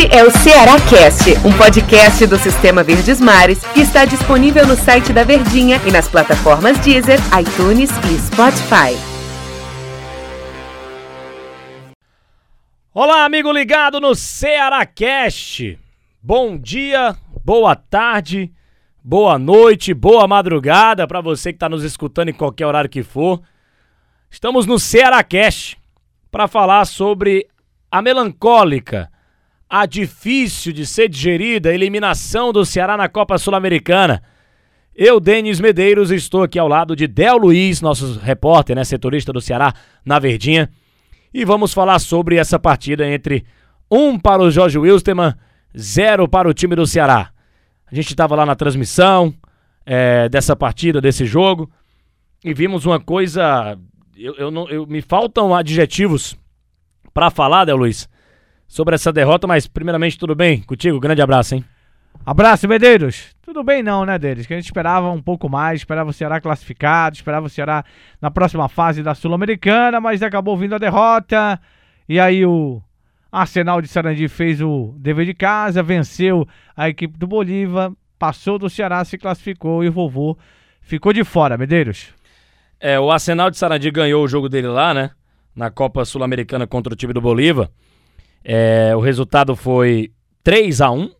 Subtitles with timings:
[0.00, 4.74] Este é o Ceará Cast, um podcast do Sistema Verdes Mares que está disponível no
[4.74, 8.96] site da Verdinha e nas plataformas Deezer, iTunes e Spotify.
[12.94, 15.78] Olá, amigo ligado no Ceará Cast.
[16.22, 17.14] Bom dia,
[17.44, 18.50] boa tarde,
[19.04, 23.42] boa noite, boa madrugada para você que está nos escutando em qualquer horário que for.
[24.30, 25.76] Estamos no Ceará Cast
[26.30, 27.46] para falar sobre
[27.90, 29.10] a melancólica,
[29.70, 34.20] a difícil de ser digerida eliminação do Ceará na Copa Sul-Americana.
[34.92, 39.40] Eu, Denis Medeiros, estou aqui ao lado de Del Luiz, nosso repórter, né, setorista do
[39.40, 39.72] Ceará
[40.04, 40.68] na Verdinha,
[41.32, 43.46] e vamos falar sobre essa partida entre
[43.88, 45.34] um para o Jorge Wilstermann,
[45.78, 47.30] zero para o time do Ceará.
[47.90, 49.32] A gente estava lá na transmissão
[49.86, 51.70] é, dessa partida, desse jogo,
[52.44, 53.78] e vimos uma coisa.
[54.16, 56.36] Eu, eu não, eu, me faltam adjetivos
[57.14, 58.08] para falar, Del Luiz,
[58.70, 61.00] sobre essa derrota, mas primeiramente tudo bem contigo?
[61.00, 61.64] Grande abraço, hein?
[62.24, 63.34] Abraço, Medeiros.
[63.42, 64.46] Tudo bem não, né, deles?
[64.46, 67.84] Que a gente esperava um pouco mais, esperava o Ceará classificado, esperava o Ceará
[68.22, 71.60] na próxima fase da Sul-Americana, mas acabou vindo a derrota.
[72.08, 72.80] E aí o
[73.32, 78.70] Arsenal de Sarandi fez o dever de casa, venceu a equipe do Bolívar, passou do
[78.70, 80.38] Ceará, se classificou e o vovô
[80.80, 82.14] ficou de fora, Medeiros.
[82.78, 85.10] É, o Arsenal de Sarandi ganhou o jogo dele lá, né?
[85.56, 87.68] Na Copa Sul-Americana contra o time do Bolívar.
[88.44, 91.10] É, o resultado foi 3 a 1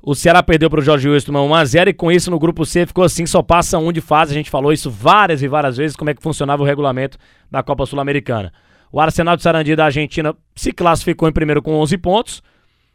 [0.00, 3.02] O Ceará perdeu para o Jorge Wilson 1x0 e com isso no grupo C ficou
[3.04, 4.32] assim, só passa um de fase.
[4.32, 7.18] A gente falou isso várias e várias vezes, como é que funcionava o regulamento
[7.50, 8.52] da Copa Sul-Americana.
[8.92, 12.42] O Arsenal de Sarandi da Argentina se classificou em primeiro com 11 pontos.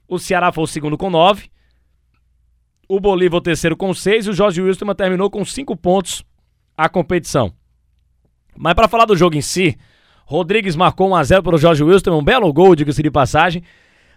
[0.08, 1.50] O Ceará foi o segundo com 9.
[2.88, 6.23] O Bolívar o terceiro com 6 e o Jorge Wilson terminou com 5 pontos
[6.78, 7.53] a competição.
[8.58, 9.78] Mas para falar do jogo em si,
[10.32, 13.62] Rodrigues marcou 1x0 para o Jorge Wilson, um belo gol, diga-se de passagem.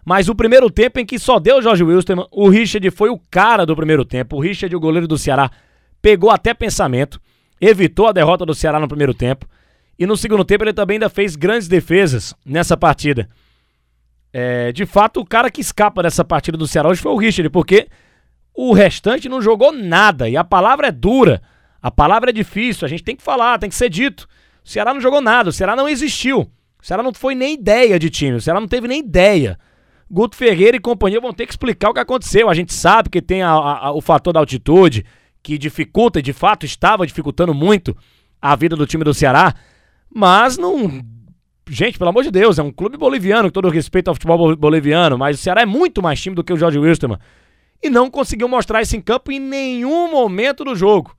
[0.05, 3.67] Mas o primeiro tempo em que só deu Jorge Wilson, o Richard foi o cara
[3.67, 4.37] do primeiro tempo.
[4.37, 5.51] O Richard, o goleiro do Ceará,
[6.01, 7.21] pegou até pensamento,
[7.61, 9.45] evitou a derrota do Ceará no primeiro tempo.
[9.99, 13.29] E no segundo tempo ele também ainda fez grandes defesas nessa partida.
[14.33, 17.51] É, de fato, o cara que escapa dessa partida do Ceará hoje foi o Richard,
[17.51, 17.89] porque
[18.55, 20.29] o restante não jogou nada.
[20.29, 21.43] E a palavra é dura,
[21.83, 24.29] a palavra é difícil, a gente tem que falar, tem que ser dito.
[24.65, 26.41] O Ceará não jogou nada, o Ceará não existiu.
[26.83, 29.59] O Ceará não foi nem ideia de time, o Ceará não teve nem ideia.
[30.11, 32.49] Guto Ferreira e companhia vão ter que explicar o que aconteceu.
[32.49, 35.05] A gente sabe que tem a, a, o fator da altitude,
[35.43, 37.97] que dificulta, de fato estava dificultando muito
[38.41, 39.55] a vida do time do Ceará,
[40.09, 41.03] mas não.
[41.69, 45.17] Gente, pelo amor de Deus, é um clube boliviano, com todo respeito ao futebol boliviano,
[45.17, 47.19] mas o Ceará é muito mais time do que o Jorge Wilstermann.
[47.83, 51.15] E não conseguiu mostrar isso em campo em nenhum momento do jogo.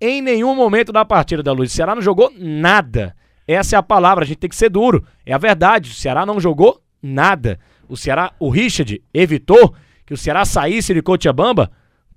[0.00, 1.70] Em nenhum momento da partida da Luz.
[1.70, 3.14] O Ceará não jogou nada.
[3.46, 5.04] Essa é a palavra, a gente tem que ser duro.
[5.26, 5.90] É a verdade.
[5.90, 7.58] O Ceará não jogou nada
[7.90, 9.74] o Ceará, o Richard evitou
[10.06, 11.70] que o Ceará saísse de Cochabamba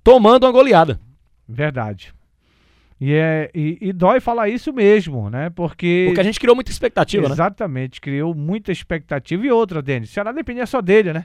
[0.04, 1.00] tomando uma goleada.
[1.48, 2.14] Verdade.
[3.00, 5.50] E, é, e, e, dói falar isso mesmo, né?
[5.50, 6.04] Porque.
[6.06, 7.44] Porque a gente criou muita expectativa, Exatamente, né?
[7.44, 9.44] Exatamente, criou muita expectativa.
[9.44, 11.24] E outra, Denis, o Ceará dependia só dele, né?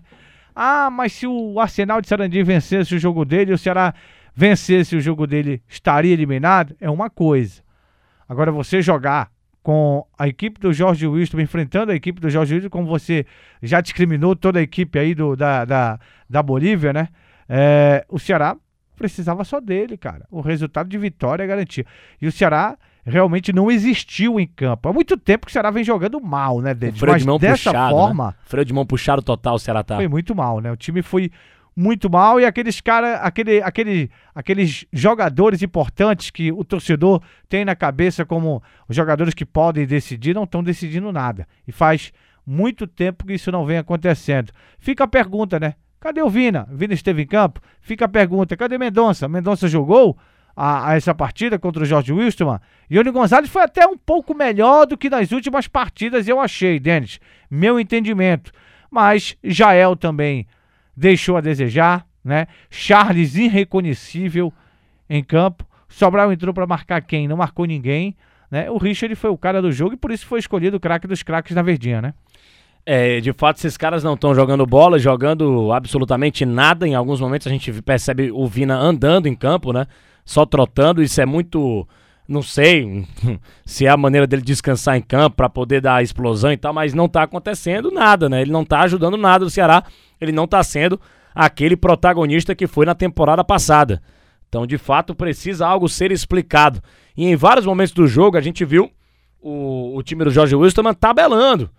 [0.53, 3.93] Ah, mas se o Arsenal de Sarandi vencesse o jogo dele, o Ceará
[4.39, 6.73] vencesse o jogo dele, estaria eliminado?
[6.79, 7.61] É uma coisa.
[8.27, 9.29] Agora, você jogar
[9.61, 13.25] com a equipe do Jorge Wilson, enfrentando a equipe do Jorge Wilson, como você
[13.61, 17.09] já discriminou toda a equipe aí do, da, da, da Bolívia, né?
[17.49, 18.55] É, o Ceará
[18.95, 20.25] precisava só dele, cara.
[20.31, 21.85] O resultado de vitória é garantia.
[22.21, 24.87] E o Ceará realmente não existiu em campo.
[24.87, 27.01] Há muito tempo que o Ceará vem jogando mal, né, Denis?
[27.01, 27.91] Mas de mão dessa puxado, né?
[27.91, 28.27] forma...
[28.27, 28.33] Né?
[28.45, 29.97] Freio de mão puxado total o Ceará tá.
[29.97, 30.71] Foi muito mal, né?
[30.71, 31.29] O time foi
[31.79, 37.73] muito mal e aqueles cara, aquele, aquele, aqueles jogadores importantes que o torcedor tem na
[37.73, 41.47] cabeça como os jogadores que podem decidir não estão decidindo nada.
[41.65, 42.11] E faz
[42.45, 44.51] muito tempo que isso não vem acontecendo.
[44.77, 45.75] Fica a pergunta, né?
[46.01, 46.67] Cadê o Vina?
[46.69, 47.61] Vina esteve em campo?
[47.79, 49.29] Fica a pergunta, cadê Mendonça?
[49.29, 50.17] Mendonça jogou
[50.57, 52.59] a, a essa partida contra o Jorge Wilson?
[52.91, 57.21] Ione Gonzalez foi até um pouco melhor do que nas últimas partidas, eu achei, Denis.
[57.49, 58.51] Meu entendimento.
[58.91, 60.45] Mas Jael também
[60.99, 62.47] deixou a desejar, né?
[62.69, 64.53] Charles irreconhecível
[65.09, 65.65] em campo.
[65.87, 67.27] Sobral entrou para marcar quem?
[67.27, 68.15] Não marcou ninguém,
[68.51, 68.69] né?
[68.69, 71.23] O Richard foi o cara do jogo e por isso foi escolhido o craque dos
[71.23, 72.13] craques na Verdinha, né?
[72.85, 76.87] É, de fato, esses caras não estão jogando bola, jogando absolutamente nada.
[76.87, 79.87] Em alguns momentos a gente percebe o Vina andando em campo, né?
[80.25, 81.01] Só trotando.
[81.01, 81.87] Isso é muito.
[82.29, 83.05] Não sei
[83.65, 86.93] se é a maneira dele descansar em campo para poder dar explosão e tal, mas
[86.93, 88.41] não tá acontecendo nada, né?
[88.41, 89.83] Ele não tá ajudando nada o Ceará
[90.19, 90.99] ele não está sendo
[91.33, 94.01] aquele protagonista que foi na temporada passada.
[94.47, 96.81] Então, de fato, precisa algo ser explicado.
[97.15, 98.91] E em vários momentos do jogo a gente viu
[99.39, 101.69] o, o time do Jorge Wilstermann tabelando,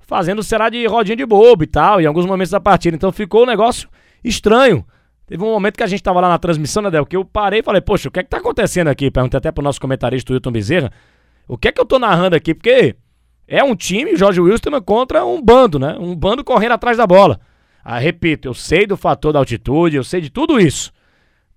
[0.00, 2.96] fazendo o Ceará de rodinha de bobo e tal, em alguns momentos da partida.
[2.96, 3.88] Então ficou um negócio
[4.22, 4.84] estranho.
[5.28, 7.60] Teve um momento que a gente tava lá na transmissão, né, Del, que eu parei
[7.60, 9.10] e falei, poxa, o que é que tá acontecendo aqui?
[9.10, 10.90] Perguntei até pro nosso comentarista, Wilton Bezerra,
[11.46, 12.54] o que é que eu tô narrando aqui?
[12.54, 12.96] Porque
[13.46, 15.96] é um time, Jorge Wilson, contra um bando, né?
[16.00, 17.38] Um bando correndo atrás da bola.
[17.84, 20.90] Ah, repito, eu sei do fator da altitude, eu sei de tudo isso.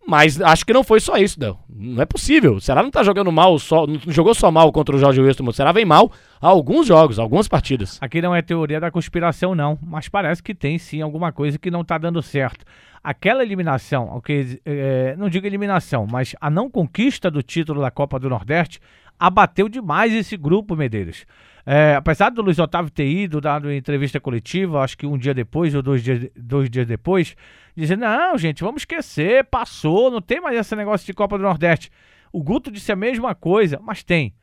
[0.07, 1.59] Mas acho que não foi só isso, Del.
[1.69, 2.55] Não é possível.
[2.55, 5.43] O Ceará não tá jogando mal, só, não jogou só mal contra o Jorge Wilson.
[5.47, 6.11] O Ceará vem mal
[6.41, 7.97] há alguns jogos, algumas partidas.
[8.01, 9.77] Aqui não é teoria da conspiração, não.
[9.81, 12.65] Mas parece que tem sim alguma coisa que não tá dando certo.
[13.03, 18.19] Aquela eliminação, okay, é, não digo eliminação, mas a não conquista do título da Copa
[18.19, 18.79] do Nordeste
[19.21, 21.27] abateu demais esse grupo, Medeiros.
[21.63, 25.75] É, apesar do Luiz Otávio ter ido, dado entrevista coletiva, acho que um dia depois
[25.75, 27.35] ou dois dias, dois dias depois,
[27.77, 31.91] dizendo: não, gente, vamos esquecer, passou, não tem mais esse negócio de Copa do Nordeste.
[32.33, 34.33] O Guto disse a mesma coisa, mas tem,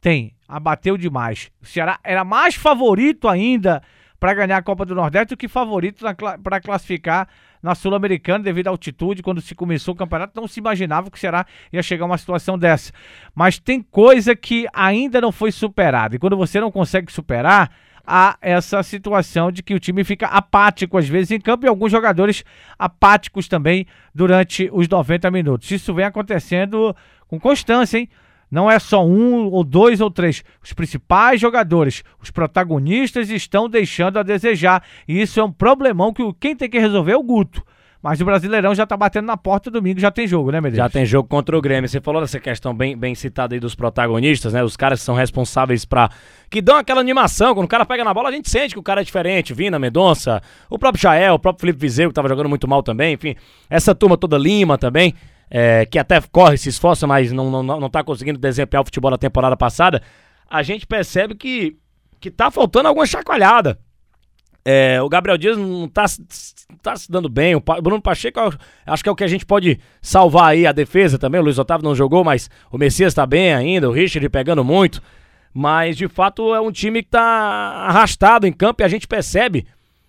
[0.00, 1.50] tem, abateu demais.
[1.60, 3.82] O Ceará era mais favorito ainda
[4.20, 6.04] para ganhar a Copa do Nordeste do que favorito
[6.44, 7.28] para classificar
[7.62, 9.22] na Sul-Americana devido à altitude.
[9.22, 12.18] Quando se começou o campeonato, não se imaginava que o Ceará ia chegar a uma
[12.18, 12.92] situação dessa.
[13.34, 16.16] Mas tem coisa que ainda não foi superada.
[16.16, 17.70] E quando você não consegue superar,
[18.06, 21.92] há essa situação de que o time fica apático às vezes em campo e alguns
[21.92, 22.42] jogadores
[22.78, 25.70] apáticos também durante os 90 minutos.
[25.70, 26.96] Isso vem acontecendo
[27.26, 28.08] com constância, hein?
[28.50, 30.42] Não é só um ou dois ou três.
[30.62, 34.82] Os principais jogadores, os protagonistas estão deixando a desejar.
[35.06, 37.62] E isso é um problemão que quem tem que resolver é o Guto.
[38.00, 40.84] Mas o Brasileirão já tá batendo na porta domingo, já tem jogo, né, Medeiros?
[40.84, 41.88] Já tem jogo contra o Grêmio.
[41.88, 44.62] Você falou dessa questão bem, bem citada aí dos protagonistas, né?
[44.62, 46.08] Os caras que são responsáveis para
[46.48, 47.54] que dão aquela animação.
[47.54, 49.52] Quando o cara pega na bola, a gente sente que o cara é diferente.
[49.52, 50.40] Vina, Mendonça,
[50.70, 53.14] o próprio Jael, o próprio Felipe Vizeu, que tava jogando muito mal também.
[53.14, 53.34] Enfim,
[53.68, 55.12] essa turma toda Lima também
[55.50, 59.10] é, que até corre, se esforça, mas não, não, não tá conseguindo desempenhar o futebol
[59.10, 60.02] da temporada passada,
[60.48, 61.76] a gente percebe que,
[62.20, 63.78] que tá faltando alguma chacoalhada.
[64.64, 66.04] É, o Gabriel Dias não tá,
[66.82, 67.54] tá se dando bem.
[67.54, 68.38] O Bruno Pacheco,
[68.84, 71.40] acho que é o que a gente pode salvar aí a defesa também.
[71.40, 73.88] O Luiz Otávio não jogou, mas o Messias tá bem ainda.
[73.88, 75.02] O Richard pegando muito.
[75.54, 79.66] Mas de fato é um time que tá arrastado em campo e a gente percebe.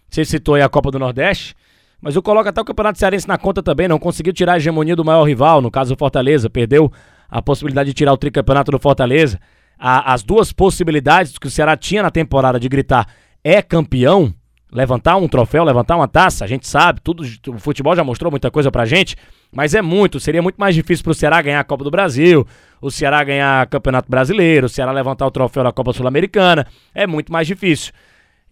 [0.09, 1.55] Você citou aí a Copa do Nordeste.
[2.01, 4.95] Mas eu coloco até o Campeonato Cearense na conta também, não conseguiu tirar a hegemonia
[4.95, 6.91] do maior rival, no caso o Fortaleza, perdeu
[7.29, 9.39] a possibilidade de tirar o tricampeonato do Fortaleza.
[9.77, 13.05] A, as duas possibilidades que o Ceará tinha na temporada de gritar
[13.43, 14.33] é campeão,
[14.71, 18.51] levantar um troféu, levantar uma taça, a gente sabe, tudo, o futebol já mostrou muita
[18.51, 19.15] coisa pra gente,
[19.51, 22.45] mas é muito, seria muito mais difícil pro Ceará ganhar a Copa do Brasil,
[22.81, 27.31] o Ceará ganhar Campeonato Brasileiro, o Ceará levantar o troféu da Copa Sul-Americana, é muito
[27.31, 27.91] mais difícil.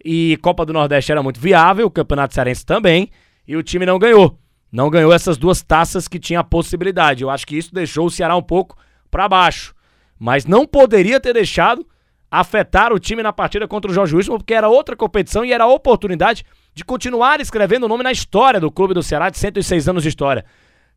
[0.04, 3.10] E Copa do Nordeste era muito viável, o Campeonato Cearense também,
[3.48, 4.38] e o time não ganhou.
[4.70, 7.22] Não ganhou essas duas taças que tinha a possibilidade.
[7.22, 8.76] Eu acho que isso deixou o Ceará um pouco
[9.10, 9.74] para baixo.
[10.18, 11.86] Mas não poderia ter deixado
[12.30, 15.64] afetar o time na partida contra o Jorge Wilson, porque era outra competição e era
[15.64, 19.88] a oportunidade de continuar escrevendo o nome na história do clube do Ceará de 106
[19.88, 20.44] anos de história.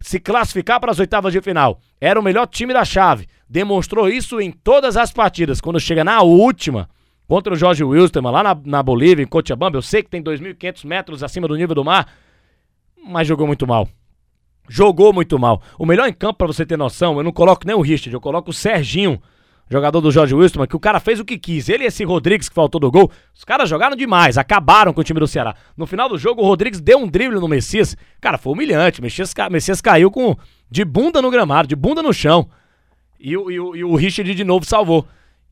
[0.01, 1.79] Se classificar para as oitavas de final.
[2.01, 3.27] Era o melhor time da chave.
[3.49, 5.61] Demonstrou isso em todas as partidas.
[5.61, 6.89] Quando chega na última,
[7.27, 10.85] contra o Jorge Wilson, lá na, na Bolívia, em Cochabamba, eu sei que tem 2.500
[10.85, 12.07] metros acima do nível do mar,
[13.03, 13.87] mas jogou muito mal.
[14.69, 15.61] Jogou muito mal.
[15.77, 18.21] O melhor em campo, para você ter noção, eu não coloco nem o Richard, eu
[18.21, 19.21] coloco o Serginho,
[19.69, 21.69] jogador do Jorge Wilson, que o cara fez o que quis.
[21.69, 25.03] Ele e esse Rodrigues que faltou do gol, os caras jogaram demais, acabaram com o
[25.03, 25.55] time do Ceará.
[25.75, 27.95] No final do jogo, o Rodrigues deu um drible no Messias.
[28.19, 28.99] Cara, foi humilhante.
[28.99, 30.35] O Messias, Messias caiu com
[30.69, 32.49] de bunda no gramado, de bunda no chão.
[33.19, 35.07] E, e, e o Richard de novo salvou.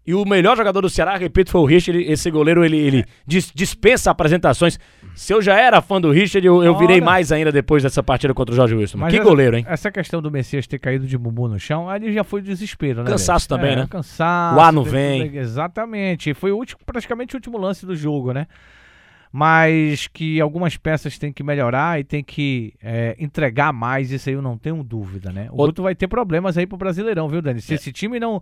[0.09, 2.01] E o melhor jogador do Ceará, repito, foi o Richard.
[2.01, 4.79] Esse goleiro, ele, ele dis, dispensa apresentações.
[5.13, 8.33] Se eu já era fã do Richard, eu, eu virei mais ainda depois dessa partida
[8.33, 8.97] contra o Jorge Wilson.
[8.97, 9.65] Mas que essa, goleiro, hein?
[9.67, 13.11] Essa questão do Messias ter caído de bumbum no chão, ali já foi desespero, né?
[13.11, 13.87] Cansaço também, é, né?
[13.87, 14.57] Cansaço.
[14.57, 15.37] O ar não vem.
[15.37, 16.33] Exatamente.
[16.33, 18.47] Foi o último, praticamente o último lance do jogo, né?
[19.31, 24.33] Mas que algumas peças têm que melhorar e tem que é, entregar mais, isso aí
[24.33, 25.49] eu não tenho dúvida, né?
[25.51, 27.61] O Guto vai ter problemas aí pro Brasileirão, viu, Dani?
[27.61, 27.75] Se é.
[27.75, 28.41] esse time não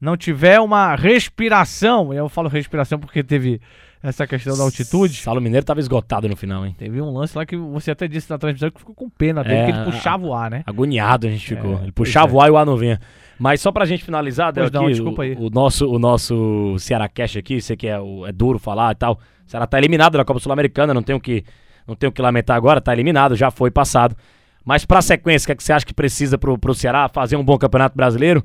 [0.00, 3.60] não tiver uma respiração, eu falo respiração porque teve
[4.02, 5.14] essa questão da altitude.
[5.14, 6.74] Salo Mineiro estava esgotado no final, hein?
[6.78, 9.56] Teve um lance lá que você até disse na transmissão que ficou com pena dele,
[9.56, 10.62] é, que ele puxava o ar, né?
[10.66, 11.78] Agoniado a gente ficou.
[11.78, 12.34] É, ele puxava é.
[12.34, 13.00] o ar e o ar não vinha.
[13.38, 15.34] Mas só pra gente finalizar, Del, não, aqui, desculpa aí.
[15.34, 18.92] O, o, nosso, o nosso Ceará Cash aqui, sei que é, o, é duro falar
[18.92, 19.14] e tal.
[19.46, 21.44] O Ceará tá eliminado da Copa Sul-Americana, não tenho que
[21.86, 24.16] não tenho que lamentar agora, tá eliminado, já foi passado.
[24.64, 27.36] Mas pra sequência, o que, é que você acha que precisa pro, pro Ceará fazer
[27.36, 28.44] um bom campeonato brasileiro?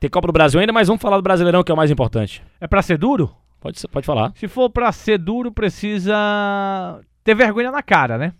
[0.00, 2.42] Tem Copa do Brasil ainda, mas vamos falar do Brasileirão, que é o mais importante.
[2.60, 3.34] É pra ser duro?
[3.60, 4.32] Pode, pode falar.
[4.36, 8.32] Se for pra ser duro, precisa ter vergonha na cara, né?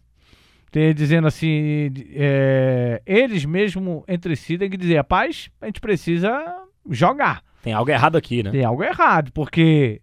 [0.70, 6.30] Ter, dizendo assim, é, eles mesmo entre si têm que dizer, rapaz, a gente precisa
[6.90, 7.42] jogar.
[7.62, 8.50] Tem algo errado aqui, né?
[8.50, 10.00] Tem algo errado, porque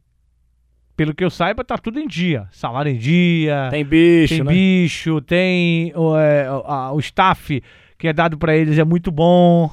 [0.98, 2.48] pelo que eu saiba, tá tudo em dia.
[2.52, 3.68] Salário em dia.
[3.70, 4.52] Tem bicho, tem né?
[4.52, 7.62] bicho, tem o, é, a- o staff
[7.98, 9.70] que é dado para eles é muito bom,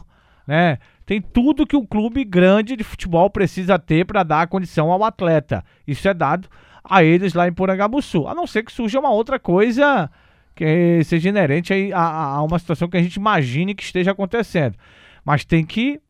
[0.47, 0.79] né?
[1.13, 5.63] Tem tudo que um clube grande de futebol precisa ter para dar condição ao atleta.
[5.87, 6.49] Isso é dado
[6.83, 8.27] a eles lá em Porangabuçu.
[8.27, 10.11] A não ser que surja uma outra coisa
[10.55, 14.75] que seja inerente a, a- a uma situação que a gente imagine que esteja acontecendo.
[15.23, 16.01] Mas tem que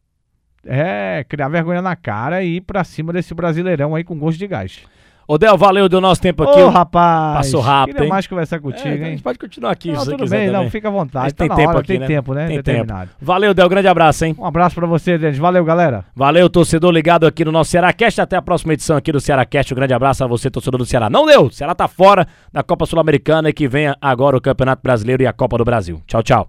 [0.64, 4.47] é, criar vergonha na cara e ir pra cima desse brasileirão aí com gosto de
[4.47, 4.82] gás.
[5.26, 6.61] Ô, Del, valeu, deu nosso tempo aqui.
[6.61, 7.37] Ô, rapaz!
[7.37, 8.11] Passou rápido, Queria hein?
[8.11, 9.05] mais conversar É, contigo, a hein?
[9.05, 11.35] gente pode continuar aqui, Não, tudo bem, não, fica à vontade.
[11.35, 12.07] Tá tem tempo hora, aqui, tem né?
[12.07, 12.47] tempo, né?
[12.47, 12.64] Tem tempo.
[12.64, 13.11] Determinado.
[13.21, 14.35] Valeu, Del, grande abraço, hein?
[14.38, 15.38] Um abraço pra você, Denis.
[15.38, 16.05] Valeu, galera.
[16.14, 18.21] Valeu, torcedor ligado aqui no nosso Cearacast.
[18.21, 19.73] Até a próxima edição aqui do Cearacast.
[19.73, 21.09] Um grande abraço a você, torcedor do Ceará.
[21.09, 21.47] Não deu!
[21.47, 25.26] O Ceará tá fora da Copa Sul-Americana e que venha agora o Campeonato Brasileiro e
[25.26, 26.02] a Copa do Brasil.
[26.07, 26.49] Tchau, tchau.